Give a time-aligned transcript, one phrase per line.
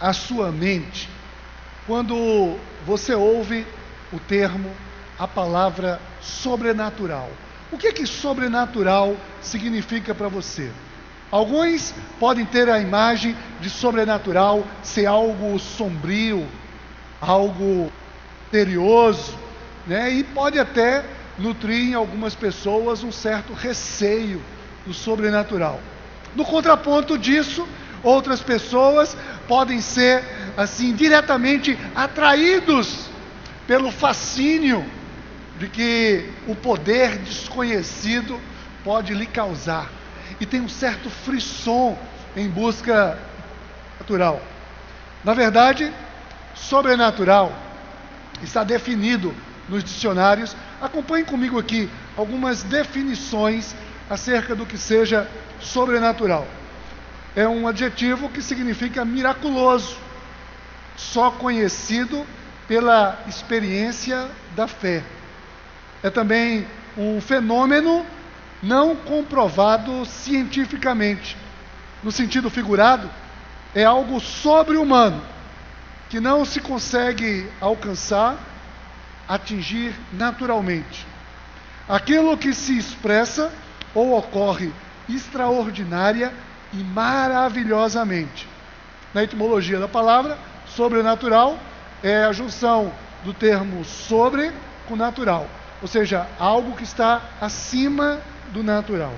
[0.00, 1.08] a sua mente
[1.86, 3.64] quando você ouve
[4.12, 4.74] o termo,
[5.18, 7.30] a palavra sobrenatural?
[7.70, 10.70] O que é que sobrenatural significa para você?
[11.30, 16.46] Alguns podem ter a imagem de sobrenatural ser algo sombrio,
[17.20, 17.90] algo
[18.52, 19.36] misterioso,
[19.86, 20.10] né?
[20.10, 21.04] E pode até
[21.38, 24.42] nutrir em algumas pessoas um certo receio
[24.86, 25.80] do sobrenatural.
[26.34, 27.66] No contraponto disso,
[28.02, 29.16] outras pessoas
[29.48, 30.22] podem ser
[30.56, 33.08] assim diretamente atraídos
[33.66, 34.84] pelo fascínio
[35.58, 38.40] de que o poder desconhecido
[38.84, 39.90] pode lhe causar
[40.40, 41.96] e tem um certo frisson
[42.36, 43.18] em busca
[43.98, 44.40] natural.
[45.24, 45.92] Na verdade,
[46.54, 47.52] sobrenatural
[48.42, 49.34] está definido
[49.68, 50.56] nos dicionários.
[50.80, 53.74] Acompanhe comigo aqui algumas definições
[54.08, 55.28] acerca do que seja
[55.60, 56.46] sobrenatural.
[57.36, 59.98] É um adjetivo que significa miraculoso,
[60.96, 62.26] só conhecido
[62.66, 65.04] pela experiência da fé.
[66.02, 66.66] É também
[66.96, 68.06] um fenômeno
[68.62, 71.36] não comprovado cientificamente.
[72.02, 73.10] No sentido figurado,
[73.74, 75.22] é algo sobre-humano,
[76.08, 78.38] que não se consegue alcançar,
[79.28, 81.06] atingir naturalmente.
[81.86, 83.52] Aquilo que se expressa
[83.94, 84.72] ou ocorre
[85.06, 86.32] extraordinária
[86.78, 88.46] e maravilhosamente.
[89.14, 91.58] Na etimologia da palavra, sobrenatural
[92.02, 92.92] é a junção
[93.24, 94.52] do termo sobre
[94.86, 95.48] com natural,
[95.80, 98.20] ou seja, algo que está acima
[98.52, 99.14] do natural.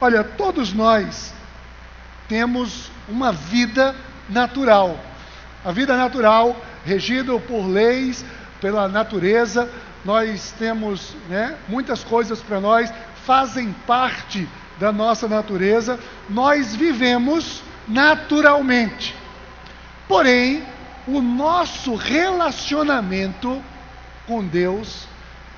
[0.00, 1.34] Olha, todos nós
[2.28, 3.94] temos uma vida
[4.28, 4.98] natural.
[5.64, 8.24] A vida natural, regida por leis,
[8.60, 9.68] pela natureza,
[10.04, 12.92] nós temos né, muitas coisas para nós,
[13.24, 14.48] fazem parte
[14.82, 15.96] da nossa natureza,
[16.28, 19.14] nós vivemos naturalmente.
[20.08, 20.64] Porém,
[21.06, 23.62] o nosso relacionamento
[24.26, 25.06] com Deus,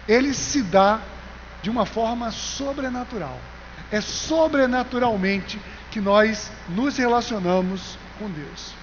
[0.06, 1.00] ele se dá
[1.62, 3.41] de uma forma sobrenatural.
[3.91, 5.59] É sobrenaturalmente
[5.91, 8.75] que nós nos relacionamos com Deus.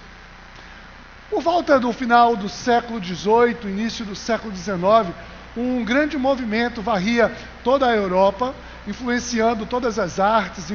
[1.30, 5.14] Por volta do final do século XVIII, início do século XIX,
[5.56, 7.30] um grande movimento varria
[7.62, 8.54] toda a Europa,
[8.86, 10.70] influenciando todas as artes,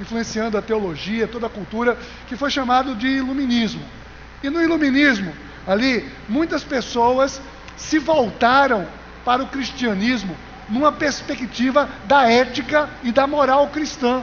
[0.00, 3.82] influenciando a teologia, toda a cultura, que foi chamado de iluminismo.
[4.42, 5.32] E no iluminismo,
[5.66, 7.40] ali, muitas pessoas
[7.76, 8.86] se voltaram
[9.24, 10.36] para o cristianismo
[10.68, 14.22] numa perspectiva da ética e da moral cristã.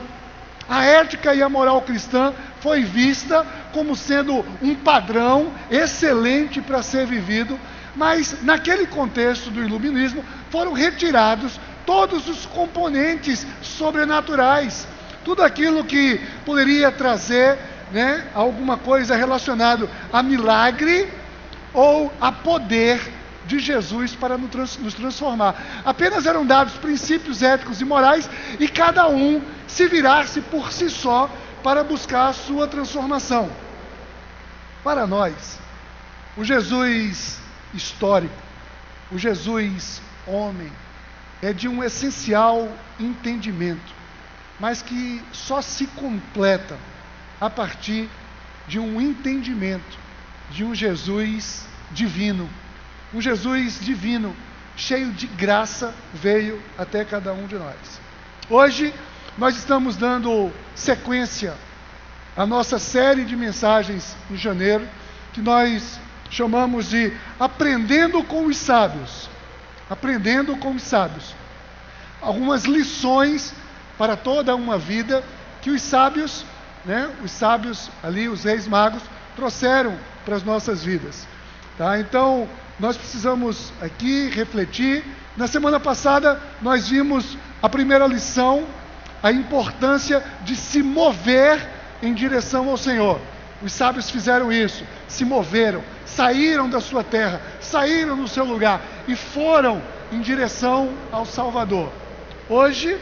[0.67, 7.05] A ética e a moral cristã foi vista como sendo um padrão excelente para ser
[7.05, 7.57] vivido,
[7.97, 14.87] mas naquele contexto do iluminismo foram retirados todos os componentes sobrenaturais,
[15.25, 17.57] tudo aquilo que poderia trazer
[17.91, 21.11] né, alguma coisa relacionado a milagre
[21.73, 23.01] ou a poder
[23.47, 25.55] de Jesus para nos transformar.
[25.83, 31.29] Apenas eram dados princípios éticos e morais e cada um se virasse por si só
[31.63, 33.49] para buscar a sua transformação.
[34.83, 35.57] Para nós,
[36.35, 37.46] o Jesus
[37.77, 38.35] histórico,
[39.11, 40.71] o Jesus homem,
[41.41, 42.67] é de um essencial
[42.99, 43.93] entendimento,
[44.59, 46.77] mas que só se completa
[47.39, 48.09] a partir
[48.67, 49.97] de um entendimento
[50.49, 52.49] de um Jesus divino
[53.13, 54.35] um Jesus divino,
[54.75, 57.75] cheio de graça, veio até cada um de nós.
[58.49, 58.93] Hoje,
[59.37, 61.55] nós estamos dando sequência
[62.35, 64.87] à nossa série de mensagens em janeiro,
[65.33, 65.99] que nós
[66.29, 69.29] chamamos de Aprendendo com os Sábios.
[69.89, 71.35] Aprendendo com os Sábios.
[72.21, 73.53] Algumas lições
[73.97, 75.23] para toda uma vida
[75.61, 76.45] que os sábios,
[76.85, 79.01] né, os sábios ali, os reis magos,
[79.35, 81.27] trouxeram para as nossas vidas.
[81.77, 81.99] Tá?
[81.99, 82.47] Então,
[82.79, 85.03] nós precisamos aqui refletir.
[85.35, 88.65] Na semana passada, nós vimos a primeira lição,
[89.21, 91.67] a importância de se mover
[92.01, 93.19] em direção ao Senhor.
[93.61, 99.15] Os sábios fizeram isso, se moveram, saíram da sua terra, saíram do seu lugar e
[99.15, 99.81] foram
[100.11, 101.91] em direção ao Salvador.
[102.47, 102.99] Hoje,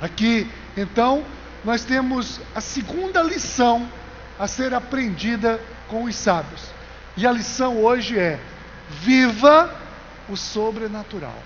[0.00, 1.24] aqui, então,
[1.64, 3.88] nós temos a segunda lição
[4.38, 6.62] a ser aprendida com os sábios.
[7.16, 8.40] E a lição hoje é:
[8.90, 9.72] Viva
[10.28, 11.38] o sobrenatural.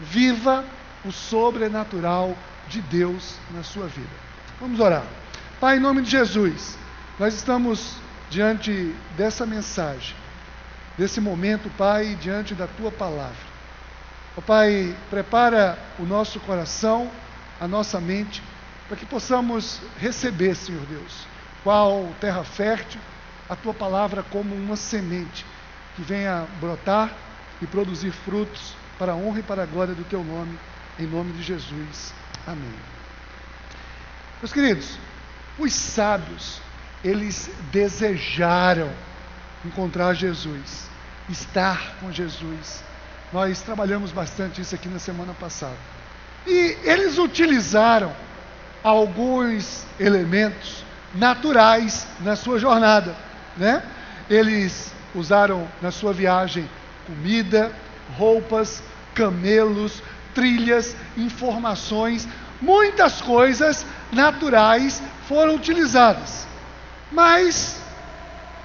[0.00, 0.64] Viva
[1.04, 2.36] o sobrenatural
[2.68, 4.08] de Deus na sua vida.
[4.60, 5.04] Vamos orar.
[5.60, 6.76] Pai, em nome de Jesus,
[7.18, 7.96] nós estamos
[8.28, 10.14] diante dessa mensagem,
[10.98, 13.56] desse momento, Pai, diante da tua palavra.
[14.36, 17.10] Ó Pai, prepara o nosso coração,
[17.58, 18.42] a nossa mente,
[18.86, 21.26] para que possamos receber, Senhor Deus,
[21.64, 23.00] qual terra fértil,
[23.48, 25.46] a tua palavra como uma semente
[25.94, 27.10] que venha brotar
[27.62, 30.58] e produzir frutos para a honra e para a glória do teu nome,
[30.98, 32.12] em nome de Jesus.
[32.46, 32.74] Amém.
[34.40, 34.98] Meus queridos,
[35.58, 36.60] os sábios,
[37.04, 38.90] eles desejaram
[39.64, 40.88] encontrar Jesus,
[41.28, 42.82] estar com Jesus.
[43.32, 45.76] Nós trabalhamos bastante isso aqui na semana passada.
[46.46, 48.14] E eles utilizaram
[48.82, 50.84] alguns elementos
[51.14, 53.16] naturais na sua jornada,
[53.56, 53.82] né?
[54.30, 56.68] Eles usaram na sua viagem
[57.06, 57.72] comida,
[58.16, 58.82] roupas,
[59.14, 60.02] camelos,
[60.34, 62.28] trilhas, informações,
[62.60, 66.45] muitas coisas naturais foram utilizadas.
[67.10, 67.80] Mas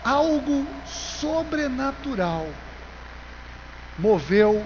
[0.03, 2.49] algo sobrenatural
[3.97, 4.65] moveu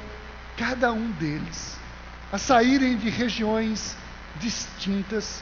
[0.58, 1.78] cada um deles
[2.32, 3.96] a saírem de regiões
[4.38, 5.42] distintas,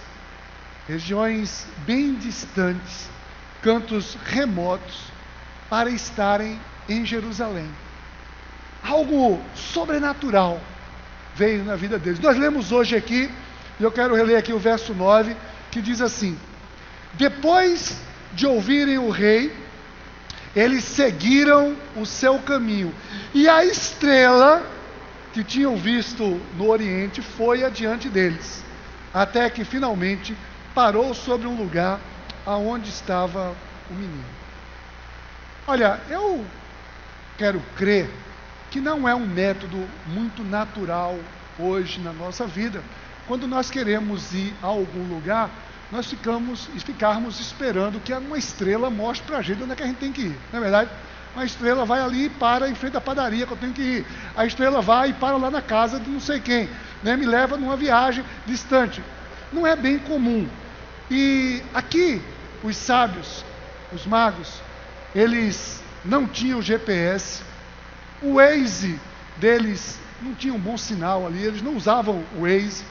[0.87, 3.09] regiões bem distantes,
[3.61, 5.11] cantos remotos,
[5.69, 7.69] para estarem em Jerusalém.
[8.83, 10.61] Algo sobrenatural
[11.35, 12.19] veio na vida deles.
[12.19, 13.31] Nós lemos hoje aqui,
[13.79, 15.35] e eu quero reler aqui o verso 9,
[15.71, 16.37] que diz assim:
[17.13, 17.99] Depois
[18.33, 19.55] de ouvirem o rei,
[20.55, 22.93] eles seguiram o seu caminho,
[23.33, 24.63] e a estrela
[25.33, 28.63] que tinham visto no Oriente foi adiante deles,
[29.13, 30.35] até que finalmente
[30.75, 31.99] parou sobre um lugar
[32.45, 33.55] aonde estava
[33.89, 34.25] o menino.
[35.65, 36.45] Olha, eu
[37.37, 38.09] quero crer
[38.69, 41.17] que não é um método muito natural
[41.57, 42.83] hoje na nossa vida.
[43.27, 45.49] Quando nós queremos ir a algum lugar,
[45.93, 49.83] nós ficamos e ficarmos esperando que uma estrela mostre para a gente onde é que
[49.83, 50.89] a gente tem que ir, não é verdade?
[51.35, 54.05] Uma estrela vai ali e para em frente à padaria que eu tenho que ir.
[54.35, 56.67] A estrela vai e para lá na casa de não sei quem,
[57.03, 57.15] né?
[57.15, 59.03] me leva numa viagem distante.
[59.51, 60.47] Não é bem comum.
[61.11, 62.19] E aqui,
[62.63, 63.45] os sábios,
[63.91, 64.61] os magos,
[65.13, 67.43] eles não tinham GPS,
[68.19, 68.99] o Waze
[69.37, 72.83] deles não tinha um bom sinal ali, eles não usavam o Waze.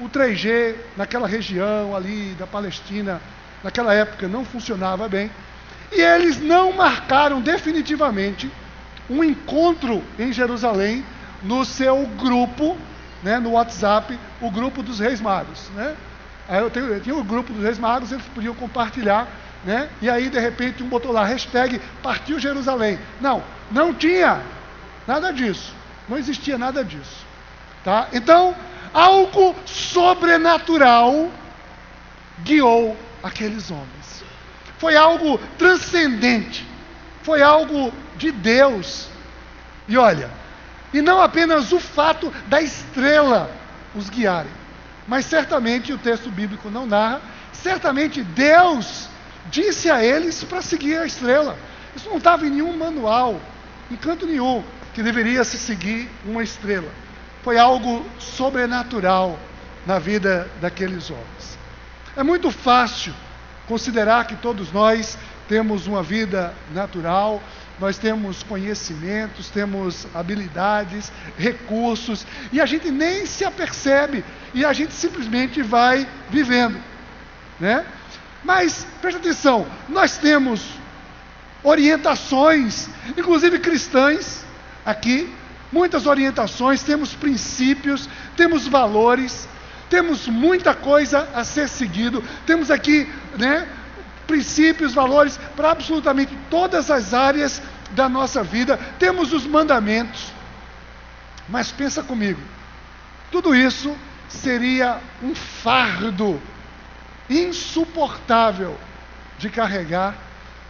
[0.00, 3.20] O 3G naquela região ali da Palestina,
[3.64, 5.30] naquela época, não funcionava bem.
[5.90, 8.50] E eles não marcaram definitivamente
[9.08, 11.04] um encontro em Jerusalém
[11.42, 12.76] no seu grupo,
[13.22, 15.68] né, no WhatsApp, o grupo dos Reis Magos.
[15.74, 15.96] Né?
[16.48, 19.26] Aí eu, tenho, eu tinha o grupo dos Reis Magos, eles podiam compartilhar,
[19.64, 19.88] né?
[20.00, 22.98] e aí de repente um botou lá, hashtag partiu Jerusalém.
[23.20, 24.42] Não, não tinha
[25.06, 25.74] nada disso.
[26.08, 27.26] Não existia nada disso.
[27.84, 28.08] Tá?
[28.12, 28.54] Então,
[28.92, 31.30] algo sobrenatural
[32.42, 34.24] guiou aqueles homens.
[34.78, 36.66] Foi algo transcendente.
[37.22, 39.08] Foi algo de Deus.
[39.86, 40.30] E olha,
[40.92, 43.50] e não apenas o fato da estrela
[43.94, 44.52] os guiarem,
[45.06, 47.20] mas certamente o texto bíblico não narra,
[47.52, 49.08] certamente Deus
[49.46, 51.58] disse a eles para seguir a estrela.
[51.96, 53.40] Isso não estava em nenhum manual,
[53.90, 54.62] em canto nenhum,
[54.94, 56.90] que deveria se seguir uma estrela
[57.48, 59.38] foi algo sobrenatural
[59.86, 61.58] na vida daqueles homens.
[62.14, 63.14] É muito fácil
[63.66, 65.16] considerar que todos nós
[65.48, 67.42] temos uma vida natural,
[67.80, 74.22] nós temos conhecimentos, temos habilidades, recursos, e a gente nem se apercebe,
[74.52, 76.78] e a gente simplesmente vai vivendo,
[77.58, 77.86] né?
[78.44, 80.68] Mas preste atenção, nós temos
[81.62, 84.44] orientações, inclusive cristãs,
[84.84, 85.34] aqui,
[85.72, 89.48] muitas orientações, temos princípios, temos valores,
[89.88, 93.68] temos muita coisa a ser seguido, temos aqui, né,
[94.26, 100.32] princípios, valores para absolutamente todas as áreas da nossa vida, temos os mandamentos.
[101.48, 102.40] Mas pensa comigo,
[103.30, 103.96] tudo isso
[104.28, 106.40] seria um fardo
[107.30, 108.78] insuportável
[109.38, 110.14] de carregar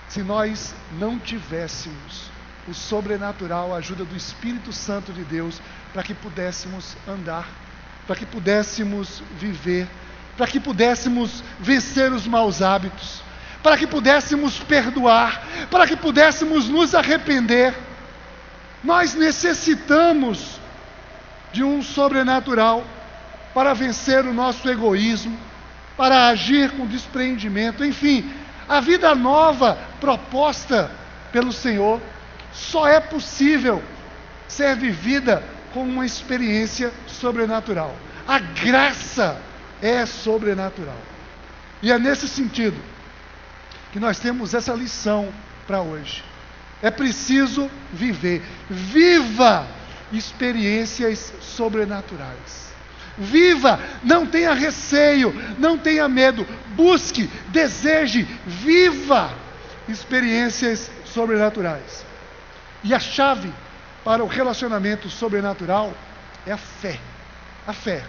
[0.09, 2.38] se nós não tivéssemos
[2.69, 5.61] o sobrenatural, a ajuda do Espírito Santo de Deus,
[5.93, 7.49] para que pudéssemos andar,
[8.07, 9.89] para que pudéssemos viver,
[10.37, 13.23] para que pudéssemos vencer os maus hábitos,
[13.63, 17.75] para que pudéssemos perdoar, para que pudéssemos nos arrepender.
[18.85, 20.61] Nós necessitamos
[21.53, 22.85] de um sobrenatural
[23.55, 25.37] para vencer o nosso egoísmo,
[25.97, 28.31] para agir com despreendimento, enfim,
[28.69, 30.91] a vida nova proposta
[31.33, 32.01] pelo Senhor
[32.52, 33.83] só é possível
[34.47, 37.95] ser vivida com uma experiência sobrenatural.
[38.26, 39.40] A graça
[39.81, 41.00] é sobrenatural.
[41.83, 42.76] E é nesse sentido
[43.93, 45.33] que nós temos essa lição
[45.67, 46.25] para hoje.
[46.83, 48.43] É preciso viver.
[48.69, 49.67] Viva
[50.12, 52.69] experiências sobrenaturais.
[53.17, 56.47] Viva, não tenha receio, não tenha medo.
[56.76, 59.33] Busque, deseje, viva
[59.88, 62.08] experiências sobrenaturais.
[62.88, 63.52] E a chave
[64.02, 65.92] para o relacionamento sobrenatural
[66.47, 66.99] é a fé.
[67.66, 68.02] A fé.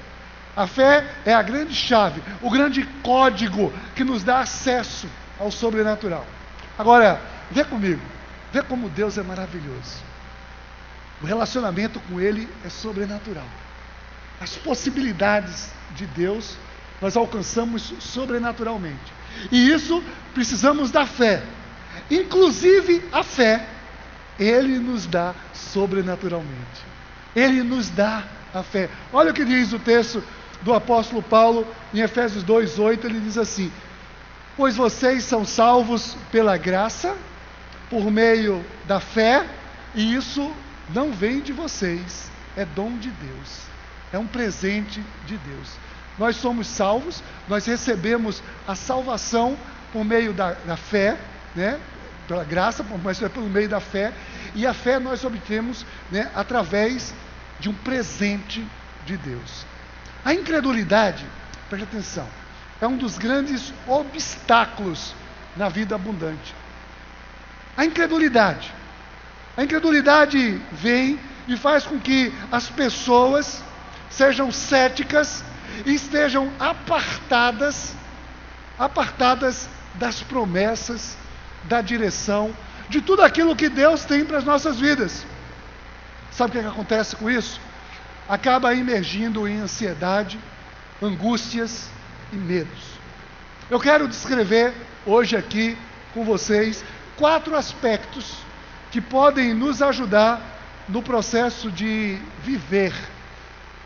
[0.55, 6.25] A fé é a grande chave, o grande código que nos dá acesso ao sobrenatural.
[6.77, 7.19] Agora,
[7.51, 8.01] vê comigo,
[8.53, 10.01] vê como Deus é maravilhoso.
[11.21, 13.47] O relacionamento com Ele é sobrenatural.
[14.39, 16.55] As possibilidades de Deus
[17.01, 19.11] nós alcançamos sobrenaturalmente.
[19.51, 20.01] E isso
[20.33, 21.43] precisamos da fé.
[22.09, 23.65] Inclusive a fé,
[24.39, 26.85] Ele nos dá sobrenaturalmente.
[27.35, 28.89] Ele nos dá a fé.
[29.11, 30.23] Olha o que diz o texto
[30.61, 33.71] do apóstolo Paulo em Efésios 2:8, ele diz assim:
[34.57, 37.15] Pois vocês são salvos pela graça,
[37.89, 39.45] por meio da fé,
[39.95, 40.51] e isso
[40.93, 43.61] não vem de vocês, é dom de Deus,
[44.11, 45.69] é um presente de Deus.
[46.17, 49.57] Nós somos salvos, nós recebemos a salvação
[49.93, 51.17] por meio da, da fé,
[51.55, 51.79] né?
[52.29, 54.13] Pela graça, mas é pelo meio da fé,
[54.53, 57.11] e a fé nós obtemos né, através
[57.59, 58.63] de um presente
[59.03, 59.65] de Deus.
[60.23, 61.25] A incredulidade,
[61.67, 62.27] preste atenção,
[62.79, 65.15] é um dos grandes obstáculos
[65.57, 66.53] na vida abundante.
[67.75, 68.71] A incredulidade.
[69.57, 73.63] A incredulidade vem e faz com que as pessoas
[74.07, 75.43] sejam céticas
[75.83, 77.95] e estejam apartadas,
[78.77, 81.17] apartadas das promessas,
[81.63, 82.55] da direção,
[82.89, 85.25] de tudo aquilo que Deus tem para as nossas vidas.
[86.31, 87.59] Sabe o que, é que acontece com isso?
[88.27, 90.39] Acaba emergindo em ansiedade,
[91.01, 91.89] angústias
[92.31, 92.99] e medos.
[93.69, 94.73] Eu quero descrever
[95.05, 95.77] hoje aqui
[96.13, 96.83] com vocês
[97.17, 98.37] quatro aspectos
[98.91, 100.41] que podem nos ajudar
[100.87, 102.93] no processo de viver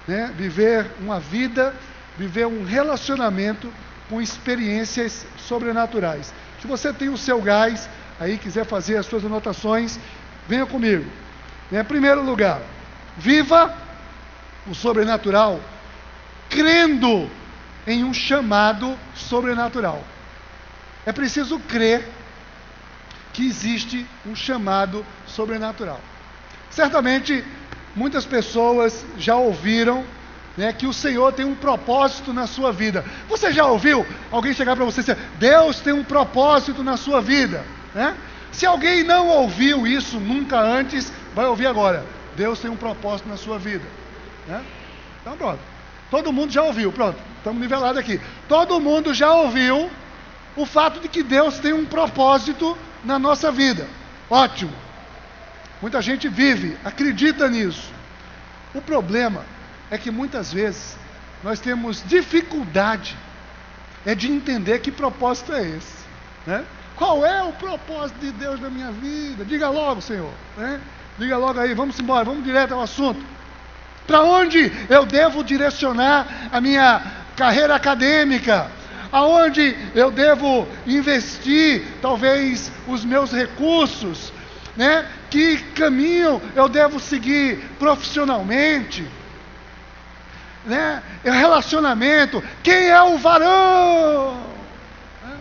[0.08, 0.32] né?
[0.36, 1.74] viver uma vida,
[2.18, 3.72] viver um relacionamento
[4.10, 6.34] com experiências sobrenaturais.
[6.64, 10.00] Se você tem o seu gás, aí quiser fazer as suas anotações,
[10.48, 11.04] venha comigo.
[11.70, 12.62] Em primeiro lugar,
[13.18, 13.76] viva
[14.66, 15.60] o sobrenatural
[16.50, 17.30] crendo
[17.86, 20.02] em um chamado sobrenatural.
[21.06, 22.08] É preciso crer
[23.34, 26.00] que existe um chamado sobrenatural.
[26.70, 27.44] Certamente
[27.96, 30.04] Muitas pessoas já ouviram
[30.56, 33.04] né, que o Senhor tem um propósito na sua vida.
[33.28, 37.22] Você já ouviu alguém chegar para você e dizer: Deus tem um propósito na sua
[37.22, 37.64] vida?
[37.94, 38.16] Né?
[38.52, 42.06] Se alguém não ouviu isso nunca antes, vai ouvir agora.
[42.36, 43.86] Deus tem um propósito na sua vida.
[44.48, 44.64] Né?
[45.22, 45.60] Então pronto.
[46.12, 47.18] Todo mundo já ouviu, pronto.
[47.38, 48.22] Estamos nivelados aqui.
[48.48, 49.90] Todo mundo já ouviu
[50.56, 53.88] o fato de que Deus tem um propósito na nossa vida.
[54.30, 54.72] Ótimo.
[55.82, 57.92] Muita gente vive, acredita nisso.
[58.74, 59.44] O problema
[59.90, 60.98] é que muitas vezes
[61.44, 63.18] nós temos dificuldade
[64.06, 66.04] é de entender que propósito é esse.
[66.46, 66.64] Né?
[66.96, 69.46] Qual é o propósito de Deus na minha vida?
[69.46, 70.32] Diga logo, Senhor.
[70.58, 70.80] Né?
[71.18, 73.24] Diga logo aí, vamos embora, vamos direto ao assunto.
[74.06, 77.02] Para onde eu devo direcionar a minha
[77.36, 78.70] carreira acadêmica?
[79.12, 84.34] Aonde eu devo investir, talvez, os meus recursos?
[84.76, 85.08] Né?
[85.34, 89.04] que caminho eu devo seguir profissionalmente,
[90.66, 91.02] né?
[91.24, 94.36] É relacionamento, quem é o varão?
[95.24, 95.38] Né?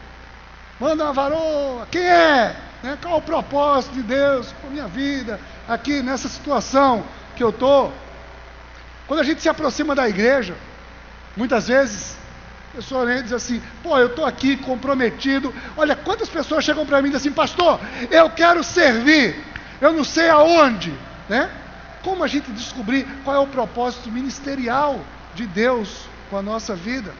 [0.81, 2.57] Manda uma varoa, quem é?
[2.83, 2.99] Né?
[3.01, 7.05] Qual o propósito de Deus com a minha vida, aqui nessa situação
[7.37, 7.93] que eu estou?
[9.07, 10.55] Quando a gente se aproxima da igreja,
[11.37, 12.17] muitas vezes
[12.73, 15.55] a pessoa né, diz assim, pô, eu estou aqui comprometido.
[15.77, 17.79] Olha, quantas pessoas chegam para mim e dizem assim, pastor,
[18.11, 19.53] eu quero servir
[19.83, 20.95] eu não sei aonde,
[21.29, 21.51] né?
[22.03, 25.01] Como a gente descobrir qual é o propósito ministerial
[25.35, 27.15] de Deus com a nossa vida?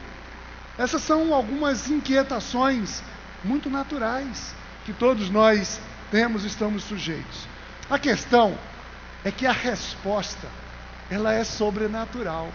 [0.77, 3.01] Essas são algumas inquietações
[3.43, 4.53] muito naturais
[4.85, 5.79] que todos nós
[6.11, 7.47] temos e estamos sujeitos.
[7.89, 8.57] A questão
[9.23, 10.47] é que a resposta
[11.09, 12.51] ela é sobrenatural.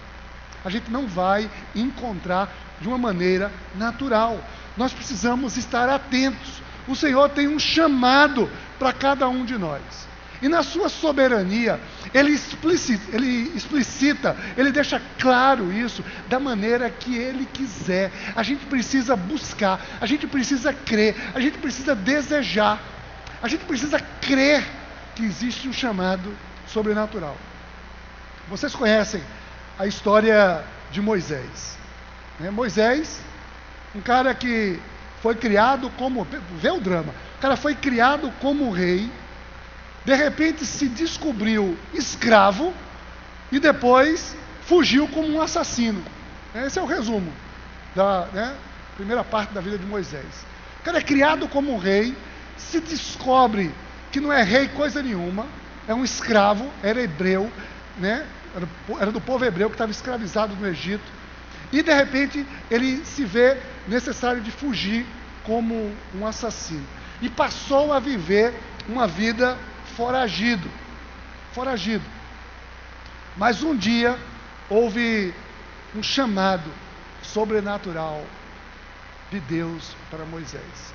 [0.64, 4.38] A gente não vai encontrar de uma maneira natural.
[4.76, 6.60] Nós precisamos estar atentos.
[6.86, 10.07] O Senhor tem um chamado para cada um de nós.
[10.40, 11.80] E na sua soberania,
[12.14, 18.12] ele explicita, ele explicita, ele deixa claro isso da maneira que ele quiser.
[18.36, 22.80] A gente precisa buscar, a gente precisa crer, a gente precisa desejar,
[23.42, 24.64] a gente precisa crer
[25.14, 26.32] que existe um chamado
[26.66, 27.36] sobrenatural.
[28.48, 29.22] Vocês conhecem
[29.78, 31.76] a história de Moisés.
[32.38, 32.50] Né?
[32.50, 33.20] Moisés,
[33.94, 34.78] um cara que
[35.20, 36.26] foi criado como.
[36.60, 37.12] Vê o drama.
[37.36, 39.10] O cara foi criado como rei,
[40.08, 42.72] de repente se descobriu escravo
[43.52, 46.02] e depois fugiu como um assassino.
[46.54, 47.30] Esse é o resumo
[47.94, 48.54] da né,
[48.96, 50.46] primeira parte da vida de Moisés.
[50.80, 52.16] O cara é criado como rei
[52.56, 53.70] se descobre
[54.10, 55.44] que não é rei coisa nenhuma,
[55.86, 57.52] é um escravo, era hebreu,
[57.98, 58.24] né?
[58.98, 61.04] era do povo hebreu que estava escravizado no Egito,
[61.70, 65.04] e de repente ele se vê necessário de fugir
[65.44, 66.86] como um assassino.
[67.20, 68.54] E passou a viver
[68.88, 69.54] uma vida
[69.98, 70.70] foragido.
[71.52, 72.04] Foragido.
[73.36, 74.16] Mas um dia
[74.70, 75.34] houve
[75.92, 76.70] um chamado
[77.20, 78.22] sobrenatural
[79.28, 80.94] de Deus para Moisés.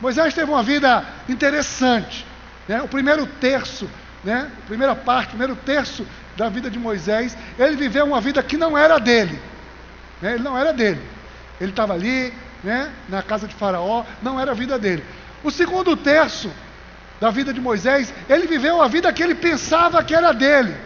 [0.00, 2.24] Moisés teve uma vida interessante.
[2.66, 2.80] Né?
[2.80, 3.88] O primeiro terço,
[4.24, 4.50] né?
[4.64, 8.56] a primeira parte, o primeiro terço da vida de Moisés, ele viveu uma vida que
[8.56, 9.38] não era dele.
[10.22, 10.34] Né?
[10.34, 11.02] Ele não era dele.
[11.60, 12.32] Ele estava ali,
[12.64, 12.90] né?
[13.10, 15.04] na casa de Faraó, não era a vida dele.
[15.44, 16.50] O segundo terço
[17.20, 20.76] da vida de Moisés, ele viveu a vida que ele pensava que era dele.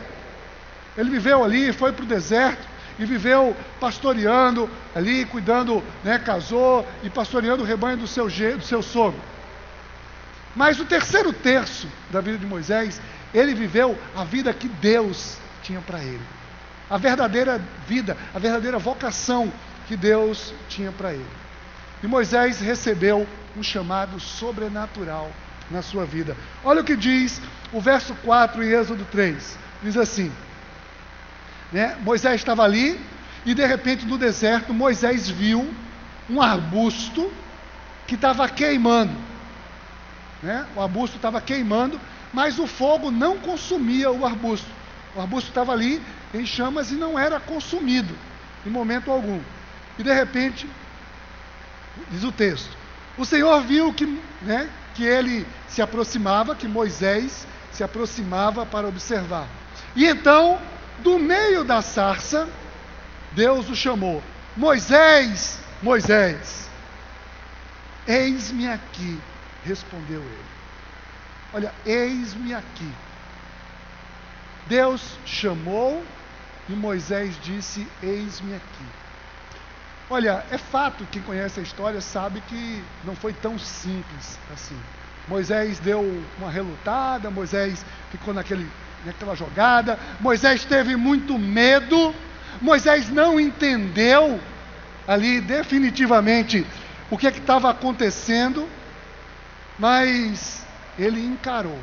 [0.97, 2.67] Ele viveu ali, foi para o deserto
[2.99, 8.83] e viveu pastoreando ali, cuidando, né, casou e pastoreando o rebanho do seu, do seu
[8.83, 9.21] sogro.
[10.55, 13.01] Mas o terceiro terço da vida de Moisés,
[13.33, 16.23] ele viveu a vida que Deus tinha para ele.
[16.91, 19.51] A verdadeira vida, a verdadeira vocação
[19.89, 21.27] que Deus tinha para ele.
[22.03, 25.31] E Moisés recebeu um chamado sobrenatural
[25.73, 26.37] na sua vida.
[26.63, 27.41] Olha o que diz
[27.73, 29.59] o verso 4 em Êxodo 3.
[29.83, 30.31] Diz assim:
[31.73, 31.97] né?
[32.03, 33.01] Moisés estava ali
[33.45, 35.75] e de repente no deserto Moisés viu
[36.29, 37.33] um arbusto
[38.07, 39.17] que estava queimando.
[40.43, 40.67] Né?
[40.77, 41.99] O arbusto estava queimando,
[42.33, 44.69] mas o fogo não consumia o arbusto.
[45.17, 46.01] O arbusto estava ali
[46.35, 48.15] em chamas e não era consumido
[48.67, 49.41] em momento algum.
[49.99, 50.69] E de repente,
[52.11, 52.77] diz o texto,
[53.17, 54.07] o Senhor viu que,
[54.43, 59.49] né, que ele se aproximava, que Moisés se aproximava para observar.
[59.95, 60.61] E então,
[60.99, 62.49] do meio da sarça,
[63.33, 64.23] Deus o chamou:
[64.57, 66.69] Moisés, Moisés,
[68.07, 69.19] eis-me aqui,
[69.65, 70.53] respondeu ele.
[71.53, 72.91] Olha, eis-me aqui.
[74.67, 76.05] Deus chamou
[76.69, 79.02] e Moisés disse: Eis-me aqui.
[80.13, 84.77] Olha, é fato, quem conhece a história sabe que não foi tão simples assim.
[85.27, 86.03] Moisés deu
[86.37, 88.69] uma relutada, Moisés ficou naquele,
[89.07, 92.15] naquela jogada, Moisés teve muito medo,
[92.61, 94.39] Moisés não entendeu
[95.09, 96.67] ali definitivamente
[97.11, 98.69] o que é estava acontecendo,
[99.79, 100.63] mas
[100.99, 101.79] ele encarou.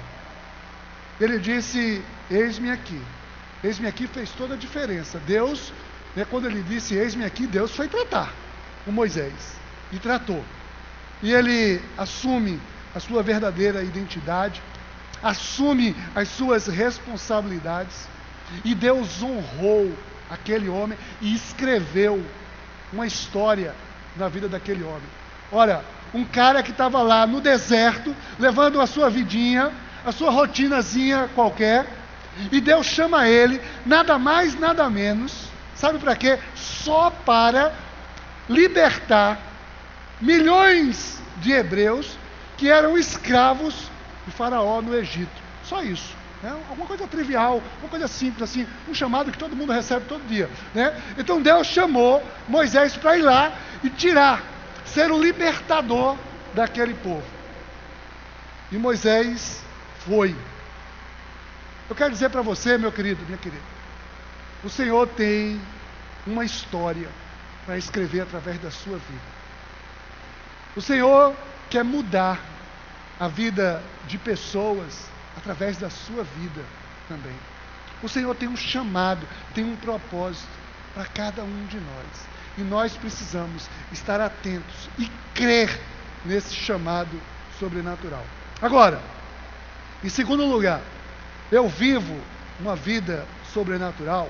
[1.19, 3.01] Ele disse: Eis-me aqui.
[3.63, 5.19] Eis-me aqui fez toda a diferença.
[5.25, 5.73] Deus,
[6.15, 8.33] né, quando ele disse eis-me aqui, Deus foi tratar
[8.85, 9.59] com Moisés
[9.91, 10.43] e tratou.
[11.21, 12.59] E ele assume
[12.95, 14.61] a sua verdadeira identidade,
[15.21, 18.07] assume as suas responsabilidades,
[18.63, 19.93] e Deus honrou
[20.29, 22.23] aquele homem e escreveu
[22.91, 23.75] uma história
[24.15, 25.09] na vida daquele homem.
[25.51, 29.71] Olha, um cara que estava lá no deserto, levando a sua vidinha,
[30.05, 31.85] a sua rotinazinha qualquer,
[32.51, 35.48] e Deus chama ele, nada mais, nada menos,
[35.79, 36.37] sabe para quê?
[36.55, 37.73] Só para
[38.49, 39.39] libertar
[40.19, 42.17] milhões de hebreus
[42.57, 43.89] que eram escravos
[44.25, 45.31] de Faraó no Egito.
[45.63, 46.13] Só isso.
[46.43, 46.51] Né?
[46.69, 50.49] Alguma coisa trivial, uma coisa simples assim, um chamado que todo mundo recebe todo dia.
[50.73, 51.01] Né?
[51.17, 54.43] Então Deus chamou Moisés para ir lá e tirar,
[54.85, 56.17] ser o libertador
[56.53, 57.23] daquele povo.
[58.69, 59.63] E Moisés
[60.05, 60.35] foi.
[61.89, 63.63] Eu quero dizer para você, meu querido, minha querida,
[64.63, 65.59] o Senhor tem
[66.27, 67.07] uma história
[67.65, 69.39] para escrever através da sua vida.
[70.75, 71.35] O Senhor
[71.69, 72.39] quer mudar
[73.19, 76.63] a vida de pessoas através da sua vida
[77.07, 77.35] também.
[78.01, 80.47] O Senhor tem um chamado, tem um propósito
[80.93, 82.27] para cada um de nós.
[82.57, 85.79] E nós precisamos estar atentos e crer
[86.25, 87.21] nesse chamado
[87.59, 88.25] sobrenatural.
[88.61, 89.01] Agora,
[90.03, 90.81] em segundo lugar,
[91.51, 92.19] eu vivo
[92.59, 94.29] uma vida sobrenatural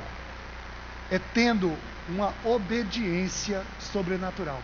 [1.12, 1.76] é tendo
[2.08, 4.62] uma obediência sobrenatural.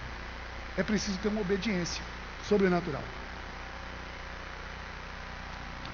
[0.78, 2.04] É preciso ter uma obediência
[2.48, 3.04] sobrenatural.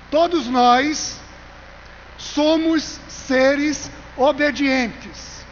[0.09, 1.19] Todos nós
[2.17, 5.45] somos seres obedientes.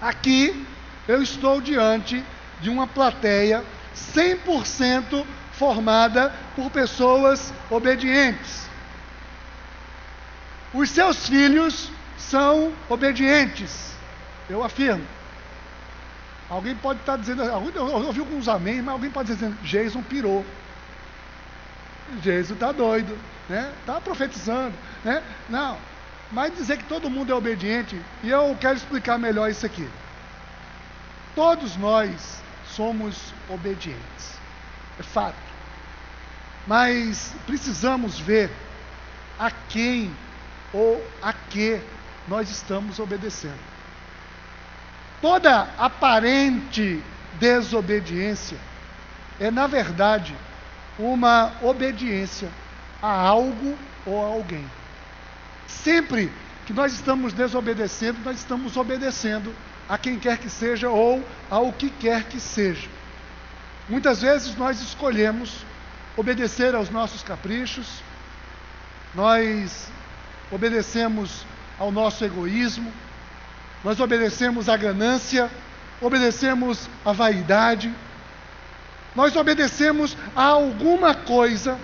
[0.00, 0.66] Aqui
[1.08, 2.22] eu estou diante
[2.60, 3.64] de uma plateia
[4.14, 8.68] 100% formada por pessoas obedientes.
[10.72, 13.91] Os seus filhos são obedientes,
[14.52, 15.04] eu afirmo.
[16.48, 20.44] Alguém pode estar dizendo, eu ouvi alguns amém, mas alguém pode dizer, Jason pirou.
[22.20, 23.72] Jason está doido, né?
[23.80, 25.22] Está profetizando, né?
[25.48, 25.78] Não.
[26.30, 29.88] Mas dizer que todo mundo é obediente, e eu quero explicar melhor isso aqui.
[31.34, 34.38] Todos nós somos obedientes.
[34.98, 35.36] É fato.
[36.66, 38.50] mas precisamos ver
[39.38, 40.14] a quem
[40.72, 41.80] ou a que
[42.28, 43.71] nós estamos obedecendo.
[45.22, 47.02] Toda aparente
[47.38, 48.58] desobediência
[49.40, 50.36] é, na verdade,
[50.98, 52.48] uma obediência
[53.00, 54.64] a algo ou a alguém.
[55.66, 56.30] Sempre
[56.66, 59.54] que nós estamos desobedecendo, nós estamos obedecendo
[59.88, 62.88] a quem quer que seja ou ao que quer que seja.
[63.88, 65.64] Muitas vezes nós escolhemos
[66.16, 68.02] obedecer aos nossos caprichos,
[69.14, 69.88] nós
[70.50, 71.44] obedecemos
[71.78, 72.92] ao nosso egoísmo,
[73.84, 75.50] nós obedecemos à ganância,
[76.00, 77.92] obedecemos à vaidade,
[79.14, 81.78] nós obedecemos a alguma coisa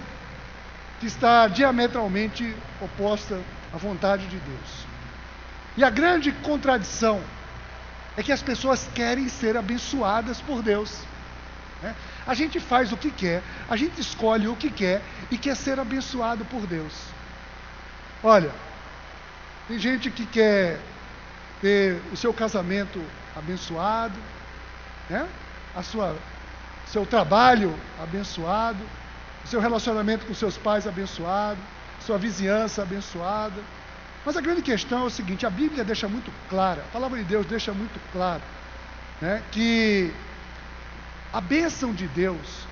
[1.01, 3.41] que está diametralmente oposta
[3.73, 4.87] à vontade de Deus.
[5.77, 7.21] E a grande contradição
[8.17, 10.99] é que as pessoas querem ser abençoadas por Deus.
[11.83, 11.95] Né?
[12.27, 15.79] A gente faz o que quer, a gente escolhe o que quer e quer ser
[15.79, 16.93] abençoado por Deus.
[18.23, 18.51] Olha,
[19.69, 20.81] tem gente que quer
[21.61, 23.03] ter o seu casamento
[23.37, 24.19] abençoado,
[25.09, 25.29] né?
[25.75, 26.17] a sua
[26.87, 28.83] seu trabalho abençoado,
[29.45, 31.61] o seu relacionamento com seus pais abençoado,
[32.01, 33.63] sua vizinhança abençoada.
[34.25, 37.25] Mas a grande questão é o seguinte: a Bíblia deixa muito clara, a palavra de
[37.25, 38.43] Deus deixa muito claro,
[39.21, 40.13] né, que
[41.33, 42.67] a bênção de Deus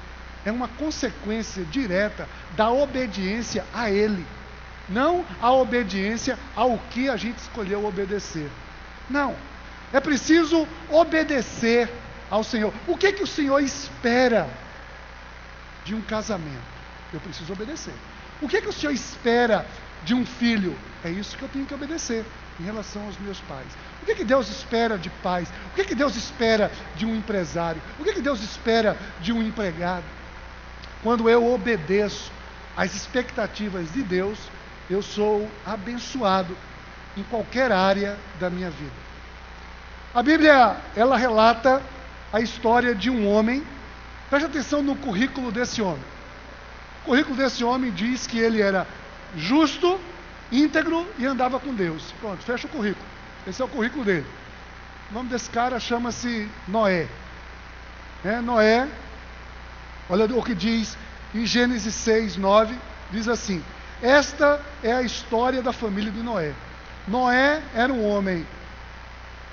[0.45, 4.25] é uma consequência direta da obediência a Ele,
[4.89, 8.51] não a obediência ao que a gente escolheu obedecer.
[9.09, 9.37] Não,
[9.93, 11.89] é preciso obedecer
[12.31, 12.73] ao Senhor.
[12.87, 14.49] O que que o Senhor espera
[15.85, 16.77] de um casamento?
[17.13, 17.95] Eu preciso obedecer.
[18.41, 19.67] O que que o Senhor espera
[20.05, 20.77] de um filho?
[21.05, 22.25] É isso que eu tenho que obedecer
[22.59, 23.69] em relação aos meus pais.
[24.03, 25.49] O que que Deus espera de pais?
[25.73, 27.81] O que que Deus espera de um empresário?
[27.99, 30.05] O que que Deus espera de um empregado?
[31.03, 32.33] Quando eu obedeço
[32.77, 34.39] às expectativas de Deus,
[34.91, 36.57] eu sou abençoado
[37.17, 39.07] em qualquer área da minha vida.
[40.15, 41.83] A Bíblia, ela relata
[42.33, 43.63] a história de um homem.
[44.31, 46.03] Preste atenção no currículo desse homem.
[47.03, 48.87] O currículo desse homem diz que ele era
[49.37, 50.01] justo,
[50.51, 52.13] íntegro e andava com Deus.
[52.21, 53.07] Pronto, fecha o currículo.
[53.47, 54.27] Esse é o currículo dele.
[55.11, 57.07] O nome desse cara chama-se Noé.
[58.25, 58.89] É, Noé,
[60.09, 60.97] olha o que diz
[61.35, 62.75] em Gênesis 6, 9,
[63.11, 63.63] diz assim:
[64.03, 66.55] Esta é a história da família de Noé.
[67.07, 68.47] Noé era um homem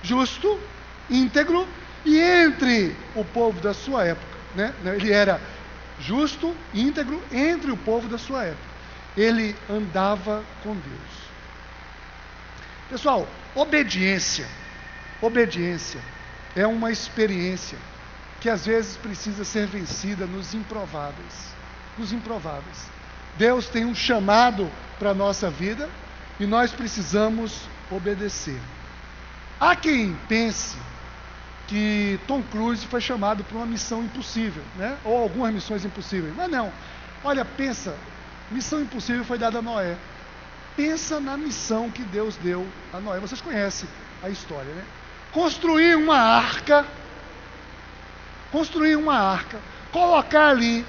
[0.01, 0.59] justo,
[1.09, 1.67] íntegro
[2.05, 4.73] e entre o povo da sua época, né?
[4.83, 5.39] ele era
[5.99, 8.73] justo, íntegro entre o povo da sua época.
[9.15, 11.23] Ele andava com Deus.
[12.89, 14.47] Pessoal, obediência,
[15.21, 16.01] obediência
[16.55, 17.77] é uma experiência
[18.41, 21.55] que às vezes precisa ser vencida nos improváveis,
[21.97, 22.89] nos improváveis.
[23.37, 25.89] Deus tem um chamado para a nossa vida
[26.39, 28.59] e nós precisamos obedecer.
[29.59, 30.77] Há quem pense
[31.67, 34.97] que Tom Cruise foi chamado para uma missão impossível, né?
[35.03, 36.33] ou algumas missões impossíveis.
[36.35, 36.71] Mas não.
[37.23, 37.95] Olha, pensa,
[38.51, 39.95] missão impossível foi dada a Noé.
[40.75, 43.19] Pensa na missão que Deus deu a Noé.
[43.19, 43.87] Vocês conhecem
[44.21, 44.83] a história, né?
[45.31, 46.85] Construir uma arca,
[48.51, 49.59] construir uma arca,
[49.91, 50.85] colocar ali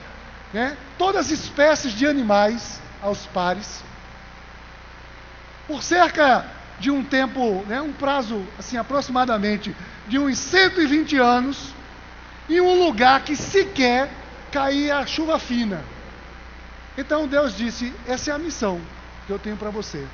[0.52, 3.82] né, todas as espécies de animais aos pares,
[5.66, 6.44] por cerca
[6.78, 9.74] de um tempo, né, um prazo assim aproximadamente
[10.06, 11.74] de uns 120 anos,
[12.48, 14.10] em um lugar que sequer
[14.52, 15.82] caía chuva fina.
[16.96, 18.80] Então Deus disse: essa é a missão
[19.26, 20.06] que eu tenho para você.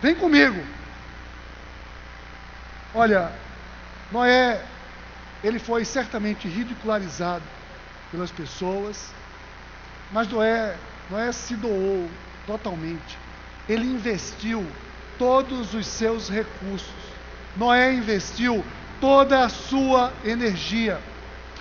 [0.00, 0.60] Vem comigo.
[2.94, 3.32] Olha,
[4.10, 4.64] Noé,
[5.42, 7.44] ele foi certamente ridicularizado
[8.10, 9.12] pelas pessoas,
[10.12, 10.76] mas Noé,
[11.10, 12.08] Noé se doou
[12.46, 13.18] totalmente.
[13.68, 14.64] Ele investiu
[15.18, 16.92] todos os seus recursos.
[17.56, 18.64] Noé investiu
[19.00, 20.98] toda a sua energia.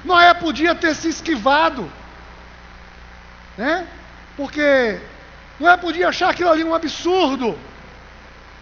[0.03, 1.89] Noé podia ter se esquivado,
[3.57, 3.87] né?
[4.35, 4.99] Porque
[5.59, 7.57] Noé podia achar aquilo ali um absurdo.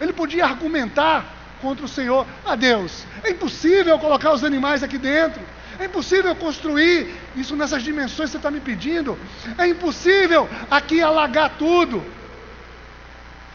[0.00, 1.24] Ele podia argumentar
[1.60, 5.40] contra o Senhor: a ah, Deus, é impossível colocar os animais aqui dentro.
[5.78, 9.18] É impossível construir isso nessas dimensões que você está me pedindo.
[9.56, 12.04] É impossível aqui alagar tudo.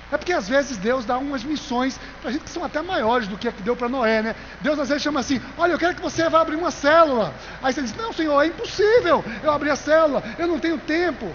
[0.10, 3.38] É porque às vezes Deus dá umas missões para gente que são até maiores do
[3.38, 4.36] que a que deu para Noé, né?
[4.62, 7.34] Deus às vezes chama assim: Olha, eu quero que você vá abrir uma célula.
[7.62, 11.30] Aí você diz: Não, Senhor, é impossível eu abrir a célula, eu não tenho tempo.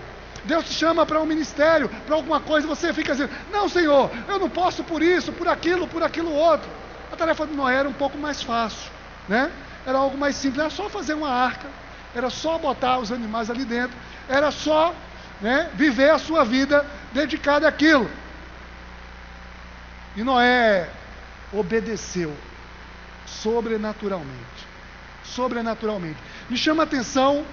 [0.45, 4.39] Deus te chama para um ministério, para alguma coisa, você fica dizendo: Não, Senhor, eu
[4.39, 6.71] não posso por isso, por aquilo, por aquilo outro.
[7.13, 8.91] A tarefa de Noé era um pouco mais fácil,
[9.29, 9.51] né?
[9.85, 11.69] Era algo mais simples, era só fazer uma arca,
[12.15, 14.95] era só botar os animais ali dentro, era só
[15.43, 18.09] né, viver a sua vida dedicada àquilo.
[20.17, 20.91] E Noé
[21.53, 22.37] obedeceu
[23.27, 24.69] sobrenaturalmente.
[25.25, 26.19] Sobrenaturalmente.
[26.51, 27.47] Me chama a atenção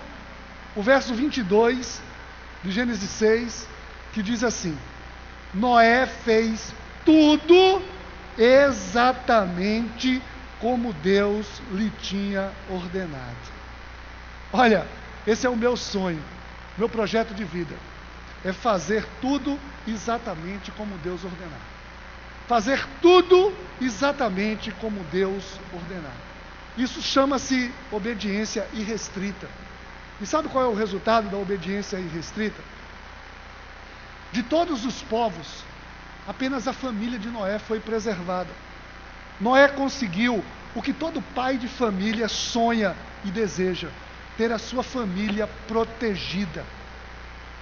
[0.76, 2.02] o verso 22
[2.63, 3.67] de Gênesis 6,
[4.13, 4.78] que diz assim:
[5.54, 6.74] Noé fez
[7.06, 7.82] tudo
[8.38, 10.22] exatamente
[10.60, 13.38] como Deus lhe tinha ordenado.
[14.52, 14.86] Olha,
[15.26, 16.22] esse é o meu sonho,
[16.78, 17.76] meu projeto de vida.
[18.43, 21.78] É fazer tudo exatamente como Deus ordenar.
[22.49, 26.15] Fazer tudo exatamente como Deus ordenar.
[26.75, 29.47] Isso chama-se obediência irrestrita.
[30.19, 32.59] E sabe qual é o resultado da obediência irrestrita?
[34.31, 35.63] De todos os povos,
[36.27, 38.49] apenas a família de Noé foi preservada.
[39.39, 43.89] Noé conseguiu o que todo pai de família sonha e deseja:
[44.39, 46.65] ter a sua família protegida,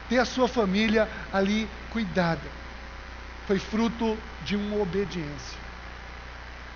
[0.07, 2.66] ter a sua família ali cuidada
[3.47, 5.57] foi fruto de uma obediência.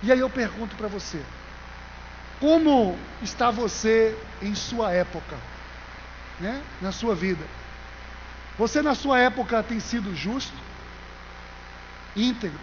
[0.02, 1.22] E aí eu pergunto para você:
[2.40, 5.36] como está você em sua época,
[6.40, 6.64] né?
[6.80, 7.44] na sua vida?
[8.58, 10.56] Você na sua época tem sido justo,
[12.16, 12.58] íntegro?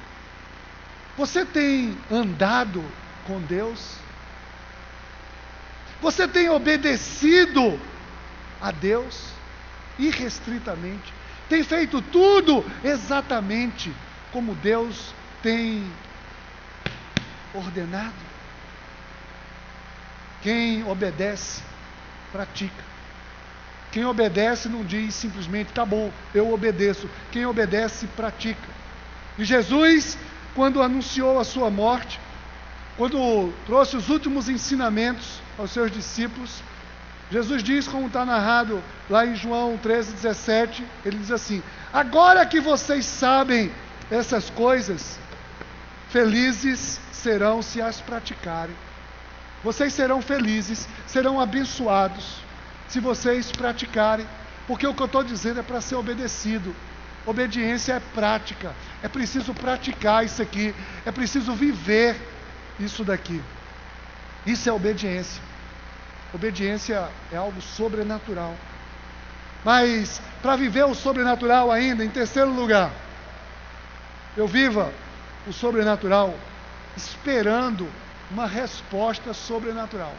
[1.15, 2.83] Você tem andado
[3.23, 3.97] com Deus?
[6.01, 7.79] Você tem obedecido
[8.59, 9.33] a Deus
[9.97, 11.18] irrestritamente?
[11.49, 13.91] Tem feito tudo exatamente
[14.31, 15.83] como Deus tem
[17.53, 18.13] ordenado.
[20.41, 21.63] Quem obedece,
[22.31, 22.85] pratica.
[23.91, 27.09] Quem obedece não diz simplesmente, acabou, eu obedeço.
[27.31, 28.69] Quem obedece, pratica.
[29.37, 30.17] E Jesus,
[30.55, 32.19] quando anunciou a sua morte,
[32.95, 36.61] quando trouxe os últimos ensinamentos aos seus discípulos,
[37.31, 41.61] Jesus diz, como está narrado lá em João 13, 17, ele diz assim:
[41.93, 43.71] Agora que vocês sabem
[44.09, 45.19] essas coisas,
[46.09, 48.75] felizes serão se as praticarem.
[49.63, 52.37] Vocês serão felizes, serão abençoados,
[52.87, 54.25] se vocês praticarem,
[54.65, 56.75] porque o que eu estou dizendo é para ser obedecido.
[57.25, 60.73] Obediência é prática, é preciso praticar isso aqui,
[61.05, 62.15] é preciso viver
[62.79, 63.41] isso daqui.
[64.45, 65.48] Isso é obediência.
[66.33, 68.55] Obediência é algo sobrenatural.
[69.63, 72.91] Mas para viver o sobrenatural ainda, em terceiro lugar,
[74.37, 74.93] eu viva
[75.47, 76.33] o sobrenatural
[76.95, 77.89] esperando
[78.29, 80.13] uma resposta sobrenatural.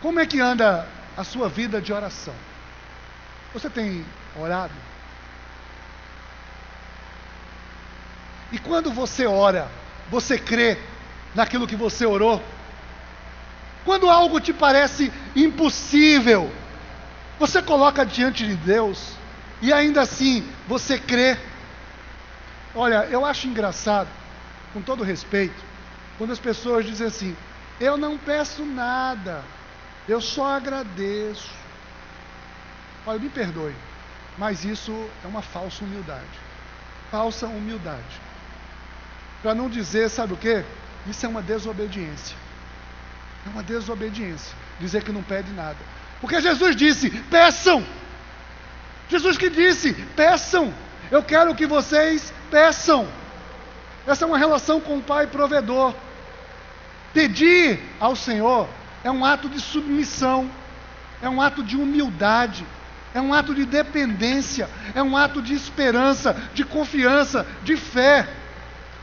[0.00, 2.34] Como é que anda a sua vida de oração?
[3.52, 4.04] Você tem
[4.38, 4.74] orado?
[8.52, 9.68] E quando você ora,
[10.08, 10.78] você crê
[11.34, 12.42] naquilo que você orou?
[13.84, 16.50] Quando algo te parece impossível,
[17.38, 19.14] você coloca diante de Deus
[19.62, 21.36] e ainda assim você crê.
[22.74, 24.08] Olha, eu acho engraçado,
[24.72, 25.64] com todo respeito,
[26.18, 27.36] quando as pessoas dizem assim:
[27.80, 29.42] Eu não peço nada,
[30.06, 31.50] eu só agradeço.
[33.06, 33.74] Olha, me perdoe,
[34.36, 34.92] mas isso
[35.24, 36.38] é uma falsa humildade.
[37.10, 38.20] Falsa humildade.
[39.42, 40.62] Para não dizer, sabe o que?
[41.06, 42.36] Isso é uma desobediência.
[43.46, 44.54] É uma desobediência.
[44.78, 45.78] Dizer que não pede nada.
[46.20, 47.84] Porque Jesus disse: peçam.
[49.08, 50.72] Jesus que disse: peçam.
[51.10, 53.08] Eu quero que vocês peçam.
[54.06, 55.94] Essa é uma relação com o Pai provedor.
[57.12, 58.68] Pedir ao Senhor
[59.02, 60.48] é um ato de submissão,
[61.20, 62.64] é um ato de humildade,
[63.12, 68.28] é um ato de dependência, é um ato de esperança, de confiança, de fé.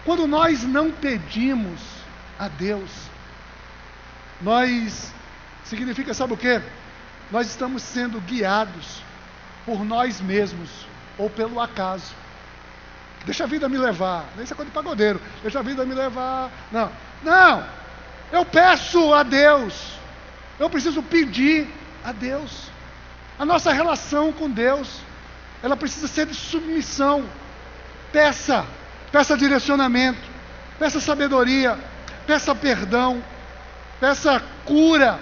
[0.05, 1.81] Quando nós não pedimos
[2.39, 2.89] a Deus,
[4.41, 5.13] nós,
[5.63, 6.61] significa, sabe o que?
[7.31, 9.01] Nós estamos sendo guiados
[9.65, 10.69] por nós mesmos
[11.17, 12.13] ou pelo acaso.
[13.25, 14.25] Deixa a vida me levar.
[14.39, 15.19] Isso é coisa de pagodeiro.
[15.41, 16.49] Deixa a vida me levar.
[16.71, 16.89] Não.
[17.23, 17.65] Não.
[18.31, 19.93] Eu peço a Deus.
[20.59, 21.67] Eu preciso pedir
[22.05, 22.69] a Deus.
[23.37, 25.01] A nossa relação com Deus,
[25.61, 27.25] ela precisa ser de submissão.
[28.11, 28.65] Peça.
[29.11, 30.21] Peça direcionamento.
[30.79, 31.77] Peça sabedoria.
[32.25, 33.21] Peça perdão
[33.99, 35.19] peça cura,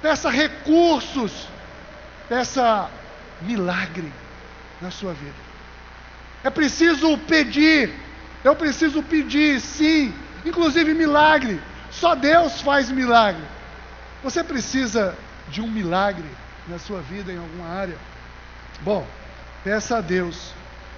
[0.00, 1.48] peça recursos,
[2.28, 2.90] peça
[3.40, 4.12] milagre
[4.80, 5.34] na sua vida.
[6.44, 7.92] É preciso pedir,
[8.44, 11.60] eu preciso pedir, sim, inclusive milagre.
[11.90, 13.42] Só Deus faz milagre.
[14.22, 15.16] Você precisa
[15.48, 16.28] de um milagre
[16.66, 17.96] na sua vida em alguma área?
[18.82, 19.06] Bom,
[19.64, 20.52] peça a Deus.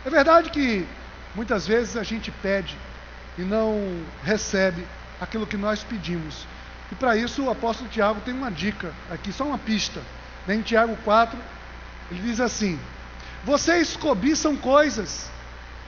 [0.05, 0.87] É verdade que
[1.35, 2.77] muitas vezes a gente pede
[3.39, 4.87] e não recebe
[5.21, 6.47] aquilo que nós pedimos.
[6.91, 10.01] E para isso o apóstolo Tiago tem uma dica aqui, só uma pista.
[10.49, 11.39] Em Tiago 4,
[12.11, 12.79] Ele diz assim:
[13.45, 15.31] Vocês cobiçam coisas,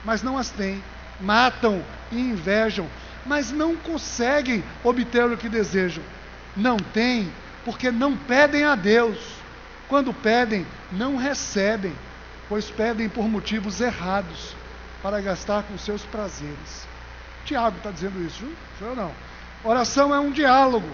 [0.05, 0.81] mas não as têm,
[1.19, 2.87] matam e invejam,
[3.25, 6.03] mas não conseguem obter o que desejam.
[6.55, 7.31] Não têm,
[7.65, 9.17] porque não pedem a Deus.
[9.89, 11.93] Quando pedem, não recebem,
[12.47, 14.55] pois pedem por motivos errados,
[15.01, 16.87] para gastar com seus prazeres.
[17.45, 18.95] Tiago está dizendo isso, viu?
[18.95, 19.11] não.
[19.63, 20.89] Oração é um diálogo.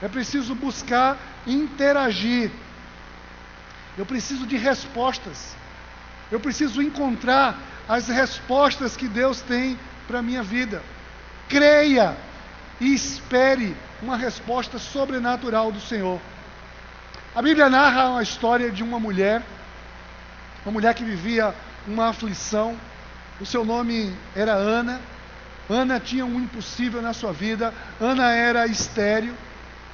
[0.00, 2.50] É preciso buscar interagir.
[3.96, 5.54] Eu preciso de respostas.
[6.30, 10.82] Eu preciso encontrar as respostas que Deus tem para a minha vida.
[11.48, 12.16] Creia
[12.80, 16.20] e espere uma resposta sobrenatural do Senhor.
[17.34, 19.42] A Bíblia narra uma história de uma mulher,
[20.64, 21.54] uma mulher que vivia
[21.86, 22.76] uma aflição.
[23.40, 25.00] O seu nome era Ana.
[25.68, 27.74] Ana tinha um impossível na sua vida.
[28.00, 29.34] Ana era estéril.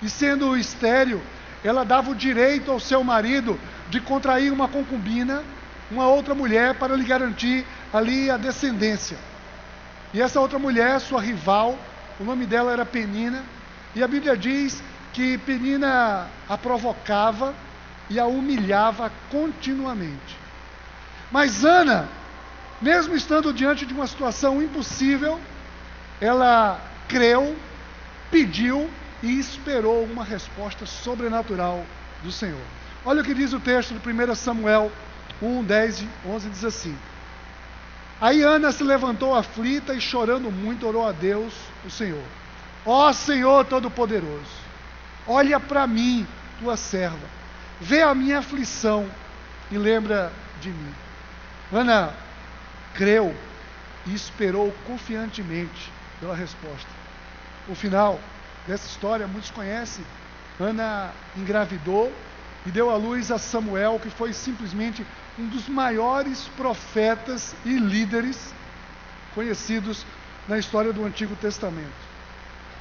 [0.02, 1.20] E sendo estéril,
[1.64, 3.58] ela dava o direito ao seu marido
[3.88, 5.42] de contrair uma concubina,
[5.90, 9.16] uma outra mulher, para lhe garantir ali a descendência.
[10.12, 11.78] E essa outra mulher, sua rival,
[12.20, 13.42] o nome dela era Penina,
[13.94, 14.82] e a Bíblia diz
[15.12, 17.54] que Penina a provocava
[18.10, 20.38] e a humilhava continuamente.
[21.32, 22.08] Mas Ana,
[22.80, 25.40] mesmo estando diante de uma situação impossível,
[26.24, 27.54] ela creu,
[28.30, 28.90] pediu
[29.22, 31.84] e esperou uma resposta sobrenatural
[32.22, 32.64] do Senhor.
[33.04, 34.90] Olha o que diz o texto de 1 Samuel
[35.42, 36.96] 1, 10 e 11: diz assim.
[38.18, 41.52] Aí Ana se levantou aflita e chorando muito orou a Deus,
[41.84, 42.24] o Senhor.
[42.86, 44.64] Ó Senhor Todo-Poderoso,
[45.26, 46.26] olha para mim,
[46.58, 47.28] tua serva,
[47.78, 49.06] vê a minha aflição
[49.70, 50.32] e lembra
[50.62, 50.94] de mim.
[51.70, 52.14] Ana
[52.94, 53.36] creu
[54.06, 56.88] e esperou confiantemente pela resposta.
[57.68, 58.20] O final
[58.66, 60.04] dessa história, muitos conhecem.
[60.58, 62.12] Ana engravidou
[62.66, 65.04] e deu à luz a Samuel, que foi simplesmente
[65.38, 68.54] um dos maiores profetas e líderes
[69.34, 70.06] conhecidos
[70.48, 71.92] na história do Antigo Testamento.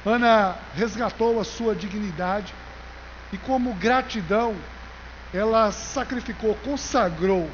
[0.06, 2.54] Ana resgatou a sua dignidade
[3.32, 4.54] e, como gratidão,
[5.32, 7.50] ela sacrificou, consagrou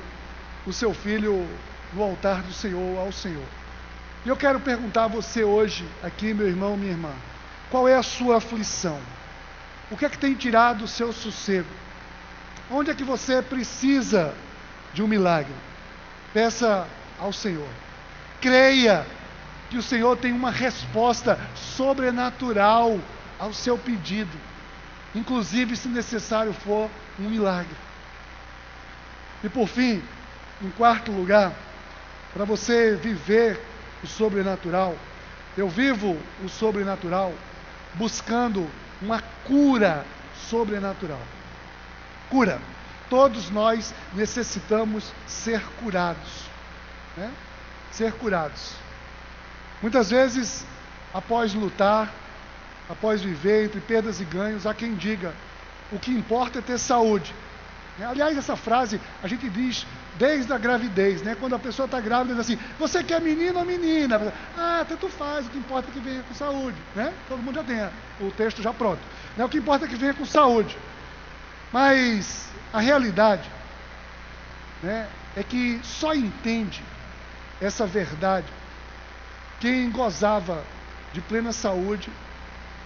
[0.66, 1.48] o seu filho
[1.92, 3.46] no altar do Senhor ao Senhor.
[4.24, 7.12] E eu quero perguntar a você hoje, aqui, meu irmão, minha irmã,
[7.70, 9.00] qual é a sua aflição?
[9.90, 11.68] O que é que tem tirado o seu sossego?
[12.70, 14.34] Onde é que você precisa
[14.92, 15.54] de um milagre?
[16.34, 16.86] Peça
[17.18, 17.68] ao Senhor.
[18.42, 19.06] Creia
[19.70, 23.00] que o Senhor tem uma resposta sobrenatural
[23.38, 24.36] ao seu pedido,
[25.14, 27.74] inclusive se necessário for um milagre.
[29.42, 30.02] E por fim,
[30.60, 31.52] em quarto lugar,
[32.34, 33.69] para você viver
[34.02, 34.96] o sobrenatural,
[35.56, 37.32] eu vivo o sobrenatural
[37.94, 38.68] buscando
[39.02, 40.04] uma cura
[40.48, 41.20] sobrenatural.
[42.28, 42.60] Cura.
[43.08, 46.44] Todos nós necessitamos ser curados.
[47.16, 47.30] Né?
[47.90, 48.74] Ser curados.
[49.82, 50.64] Muitas vezes,
[51.12, 52.12] após lutar,
[52.88, 55.34] após viver entre perdas e ganhos, há quem diga:
[55.90, 57.34] o que importa é ter saúde.
[58.00, 59.86] Aliás, essa frase a gente diz
[60.20, 61.34] desde a gravidez, né?
[61.34, 64.32] Quando a pessoa está grávida, diz assim: você quer menino ou menina?
[64.54, 67.14] Ah, tanto faz, o que importa é que venha com saúde, né?
[67.26, 67.78] Todo mundo já tem
[68.20, 69.00] o texto já pronto.
[69.34, 69.42] Né?
[69.42, 70.76] O que importa é que venha com saúde.
[71.72, 73.48] Mas a realidade
[74.82, 76.82] né, é que só entende
[77.62, 78.52] essa verdade
[79.60, 80.62] quem gozava
[81.12, 82.10] de plena saúde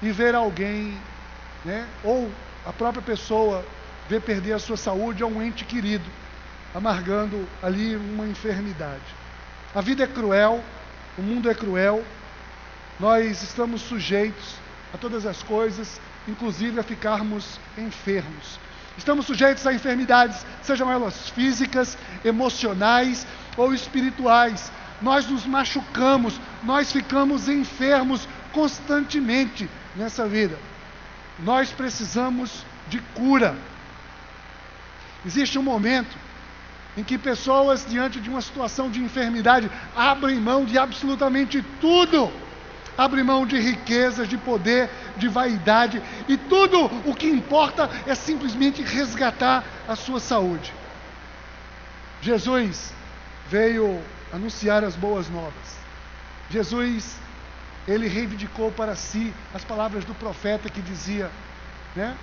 [0.03, 0.99] e ver alguém,
[1.65, 2.31] né, ou
[2.67, 3.65] a própria pessoa
[4.09, 6.05] ver perder a sua saúde a um ente querido,
[6.75, 9.03] amargando ali uma enfermidade.
[9.75, 10.63] A vida é cruel,
[11.17, 12.05] o mundo é cruel,
[12.99, 14.57] nós estamos sujeitos
[14.93, 18.59] a todas as coisas, inclusive a ficarmos enfermos.
[18.97, 24.71] Estamos sujeitos a enfermidades, sejam elas físicas, emocionais ou espirituais
[25.05, 30.59] nós nos machucamos, nós ficamos enfermos constantemente nessa vida.
[31.39, 33.57] Nós precisamos de cura.
[35.27, 36.17] Existe um momento
[36.97, 42.31] em que pessoas, diante de uma situação de enfermidade, abrem mão de absolutamente tudo.
[42.97, 48.83] Abrem mão de riquezas, de poder, de vaidade, e tudo o que importa é simplesmente
[48.83, 50.73] resgatar a sua saúde.
[52.23, 52.93] Jesus
[53.51, 54.01] veio
[54.33, 55.77] anunciar as boas novas.
[56.49, 57.17] Jesus,
[57.87, 61.31] ele reivindicou para si as palavras do profeta que dizia,
[61.97, 62.17] né?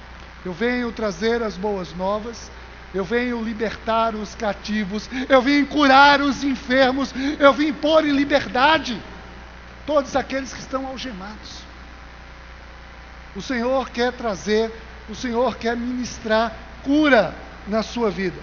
[0.44, 2.50] Eu venho trazer as boas novas,
[2.94, 9.02] eu venho libertar os cativos, eu vim curar os enfermos, eu vim pôr em liberdade
[9.86, 11.62] todos aqueles que estão algemados.
[13.36, 14.72] O Senhor quer trazer,
[15.10, 17.34] o Senhor quer ministrar cura
[17.68, 18.40] na sua vida.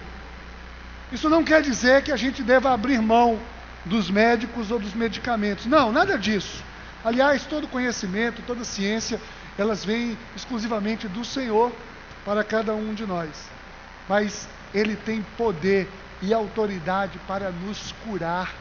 [1.11, 3.39] Isso não quer dizer que a gente deva abrir mão
[3.85, 5.65] dos médicos ou dos medicamentos.
[5.65, 6.63] Não, nada disso.
[7.03, 9.19] Aliás, todo conhecimento, toda ciência,
[9.57, 11.71] elas vêm exclusivamente do Senhor
[12.25, 13.29] para cada um de nós.
[14.09, 15.87] Mas Ele tem poder
[16.21, 18.51] e autoridade para nos curar.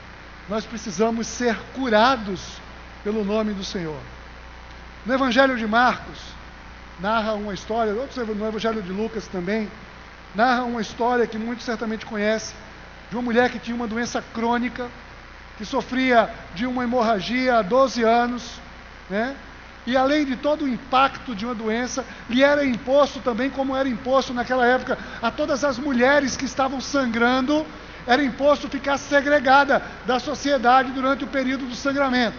[0.48, 2.60] Nós precisamos ser curados
[3.02, 3.98] pelo nome do Senhor.
[5.06, 6.18] No Evangelho de Marcos,
[7.00, 9.70] narra uma história, no Evangelho de Lucas também,
[10.34, 12.54] narra uma história que muitos certamente conhecem,
[13.10, 14.88] de uma mulher que tinha uma doença crônica,
[15.56, 18.60] que sofria de uma hemorragia há 12 anos,
[19.08, 19.34] né?
[19.86, 23.88] E além de todo o impacto de uma doença, lhe era imposto também, como era
[23.88, 27.66] imposto naquela época, a todas as mulheres que estavam sangrando,
[28.06, 32.36] era imposto ficar segregada da sociedade durante o período do sangramento.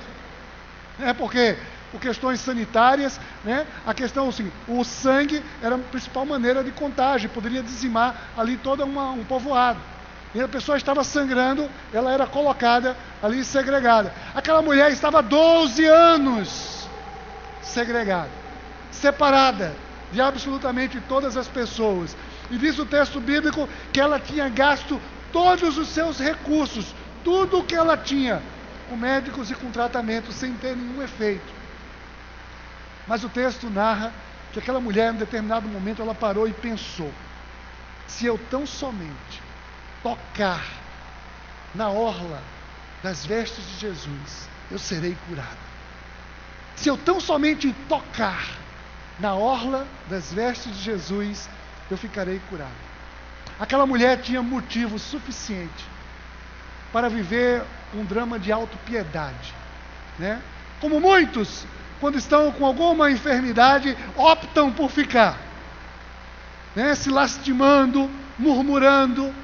[0.99, 1.57] É porque
[1.91, 3.65] por questões sanitárias, né?
[3.85, 8.85] A questão assim, o sangue era a principal maneira de contágio, poderia dizimar ali todo
[8.85, 9.79] um povoado.
[10.35, 14.13] E a pessoa estava sangrando, ela era colocada ali segregada.
[14.35, 16.78] Aquela mulher estava 12 anos
[17.69, 18.31] segregada,
[18.91, 19.75] separada
[20.11, 22.15] de absolutamente todas as pessoas.
[22.49, 24.99] E diz o texto bíblico que ela tinha gasto
[25.31, 26.93] todos os seus recursos,
[27.23, 28.41] tudo o que ela tinha,
[28.89, 31.53] com médicos e com tratamentos, sem ter nenhum efeito.
[33.07, 34.11] Mas o texto narra
[34.51, 37.11] que aquela mulher, em determinado momento, ela parou e pensou:
[38.07, 39.41] se eu tão somente
[40.01, 40.65] tocar
[41.75, 42.41] na orla
[43.03, 45.68] das vestes de Jesus, eu serei curada.
[46.79, 48.47] Se eu tão somente tocar
[49.19, 51.49] na orla das vestes de Jesus,
[51.91, 52.71] eu ficarei curada.
[53.59, 55.85] Aquela mulher tinha motivo suficiente
[56.93, 57.63] para viver
[57.93, 59.53] um drama de autopiedade,
[60.17, 60.41] né?
[60.79, 61.67] Como muitos
[61.99, 65.37] quando estão com alguma enfermidade, optam por ficar,
[66.73, 69.35] né, se lastimando, murmurando,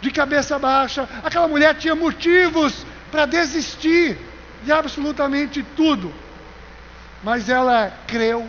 [0.00, 1.08] de cabeça baixa.
[1.22, 4.18] Aquela mulher tinha motivos para desistir
[4.64, 6.12] de absolutamente tudo,
[7.22, 8.48] mas ela creu,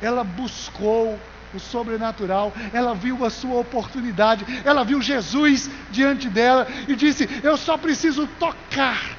[0.00, 1.18] ela buscou
[1.52, 7.56] o sobrenatural, ela viu a sua oportunidade, ela viu Jesus diante dela e disse: Eu
[7.56, 9.16] só preciso tocar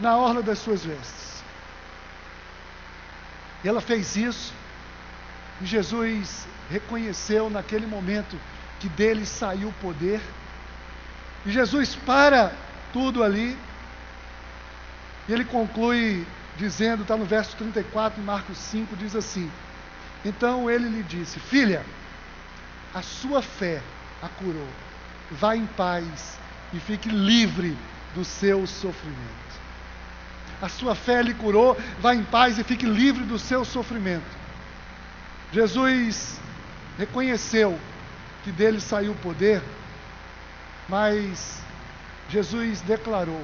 [0.00, 1.42] na orla das suas vestes.
[3.62, 4.52] E ela fez isso.
[5.60, 8.38] E Jesus reconheceu naquele momento
[8.78, 10.20] que dele saiu o poder.
[11.44, 12.52] E Jesus para
[12.92, 13.56] tudo ali.
[15.28, 16.26] E ele conclui
[16.58, 19.50] dizendo, está no verso 34, Marcos 5, diz assim:
[20.24, 21.82] Então ele lhe disse: Filha,
[22.94, 23.80] a sua fé
[24.22, 24.68] a curou.
[25.30, 26.38] Vá em paz
[26.72, 27.76] e fique livre
[28.14, 29.38] do seu sofrimento
[30.60, 34.26] a sua fé lhe curou, vá em paz e fique livre do seu sofrimento.
[35.52, 36.40] Jesus
[36.98, 37.78] reconheceu
[38.42, 39.62] que dele saiu o poder,
[40.88, 41.62] mas
[42.28, 43.42] Jesus declarou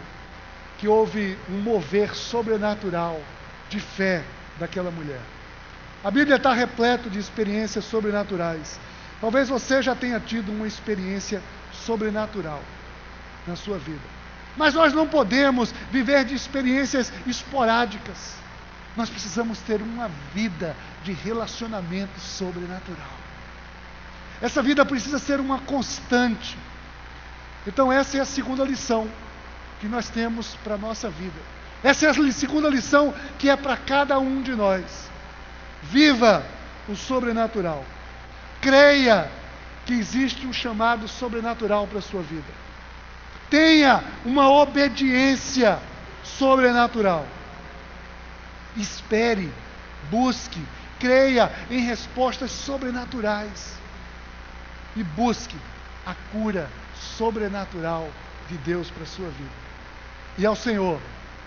[0.79, 3.20] que houve um mover sobrenatural
[3.68, 4.22] de fé
[4.59, 5.20] daquela mulher.
[6.03, 8.79] A Bíblia está repleta de experiências sobrenaturais.
[9.20, 12.62] Talvez você já tenha tido uma experiência sobrenatural
[13.47, 14.03] na sua vida.
[14.57, 18.35] Mas nós não podemos viver de experiências esporádicas.
[18.97, 23.25] Nós precisamos ter uma vida de relacionamento sobrenatural.
[24.41, 26.57] Essa vida precisa ser uma constante.
[27.66, 29.09] Então, essa é a segunda lição
[29.85, 31.39] que nós temos para a nossa vida.
[31.82, 35.11] Essa é a segunda lição que é para cada um de nós.
[35.82, 36.43] Viva
[36.89, 37.85] o sobrenatural.
[38.62, 39.30] Creia
[39.85, 42.64] que existe um chamado sobrenatural para a sua vida
[43.55, 45.78] tenha uma obediência
[46.24, 47.24] sobrenatural.
[48.76, 49.53] Espere,
[50.11, 50.61] busque,
[50.99, 53.78] creia em respostas sobrenaturais
[54.97, 55.57] e busque
[56.05, 58.11] a cura sobrenatural
[58.49, 59.74] de Deus para a sua vida.
[60.37, 61.01] E ao Senhor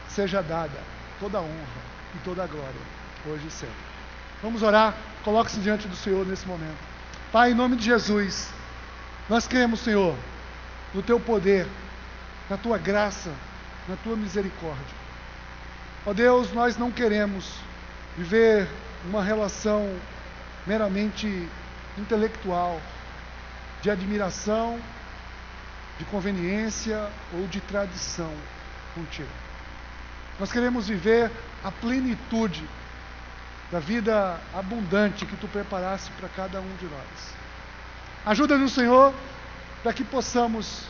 [0.08, 0.80] seja dada
[1.20, 1.82] toda a honra
[2.16, 2.82] e toda a glória,
[3.26, 3.76] hoje e sempre.
[4.42, 6.78] Vamos orar, coloque-se diante do Senhor nesse momento.
[7.32, 8.50] Pai, em nome de Jesus,
[9.28, 10.16] nós cremos, Senhor,
[10.94, 11.68] no teu poder
[12.50, 13.32] na tua graça,
[13.88, 14.96] na tua misericórdia.
[16.06, 17.56] Ó Deus, nós não queremos
[18.18, 18.68] viver
[19.06, 19.94] uma relação
[20.66, 21.48] meramente
[21.98, 22.80] intelectual,
[23.82, 24.80] de admiração,
[26.00, 28.32] de conveniência ou de tradição
[28.98, 29.30] contigo.
[30.40, 31.32] Nós queremos viver
[31.64, 32.68] a plenitude
[33.72, 37.34] da vida abundante que tu preparaste para cada um de nós.
[38.26, 39.14] Ajuda-nos, Senhor,
[39.84, 40.84] para que possamos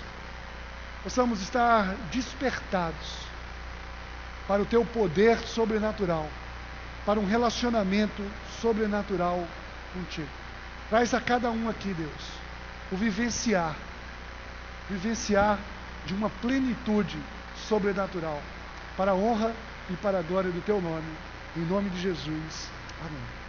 [1.04, 3.28] possamos estar despertados
[4.48, 6.28] para o teu poder sobrenatural,
[7.06, 8.24] para um relacionamento
[8.62, 9.48] sobrenatural
[9.94, 10.28] contigo.
[10.90, 12.32] Traz a cada um aqui, Deus,
[12.92, 13.76] o vivenciar
[14.90, 15.60] vivenciar
[16.06, 17.18] de uma plenitude
[17.68, 18.42] sobrenatural,
[18.96, 19.54] para a honra
[19.90, 21.12] e para a glória do teu nome.
[21.56, 22.70] Em nome de Jesus.
[23.02, 23.47] Amém.